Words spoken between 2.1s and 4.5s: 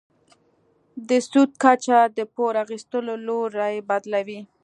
د پور اخیستلو لوری بدلوي.